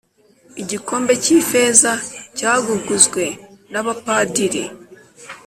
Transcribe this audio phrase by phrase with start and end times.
[0.61, 1.91] igikombe cy ifeza
[2.37, 3.23] cya guguzwe
[3.71, 4.63] na bapadiri